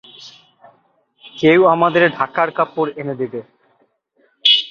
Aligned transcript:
কেউ 1.35 1.59
আমাদের 1.65 2.03
ঢাকার 2.09 2.49
কাপড় 2.51 2.91
এনে 2.95 3.15
দিবে। 3.15 3.39